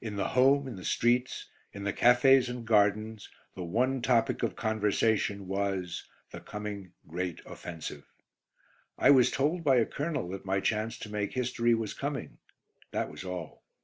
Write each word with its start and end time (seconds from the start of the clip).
In 0.00 0.14
the 0.14 0.28
home, 0.28 0.68
in 0.68 0.76
the 0.76 0.84
streets, 0.84 1.48
in 1.72 1.82
the 1.82 1.92
cafés 1.92 2.48
and 2.48 2.64
gardens, 2.64 3.28
the 3.56 3.64
one 3.64 4.02
topic 4.02 4.44
of 4.44 4.54
conversation 4.54 5.48
was 5.48 6.06
the 6.30 6.38
coming 6.38 6.92
Great 7.08 7.40
Offensive. 7.44 8.04
I 8.96 9.10
was 9.10 9.32
told 9.32 9.64
by 9.64 9.78
a 9.78 9.84
colonel 9.84 10.28
that 10.28 10.46
my 10.46 10.60
chance 10.60 10.96
to 10.98 11.08
make 11.10 11.32
history 11.32 11.74
was 11.74 11.92
coming. 11.92 12.38
That 12.92 13.10
was 13.10 13.24
all. 13.24 13.64